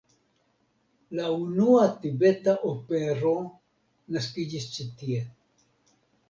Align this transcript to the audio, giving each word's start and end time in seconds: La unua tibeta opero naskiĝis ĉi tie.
La 1.17 1.27
unua 1.41 1.83
tibeta 2.05 2.55
opero 2.71 3.35
naskiĝis 4.17 4.67
ĉi 4.79 4.89
tie. 5.03 5.21